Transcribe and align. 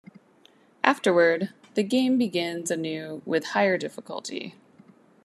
Afterward, 0.83 1.53
the 1.75 1.83
game 1.83 2.17
begins 2.17 2.71
anew 2.71 3.21
with 3.23 3.45
higher 3.53 3.77
difficulty. 3.77 4.55